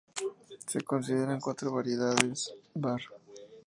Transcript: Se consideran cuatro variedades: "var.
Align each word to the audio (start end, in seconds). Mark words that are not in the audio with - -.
Se 0.65 0.81
consideran 0.83 1.39
cuatro 1.39 1.71
variedades: 1.71 2.51
"var. 2.73 3.01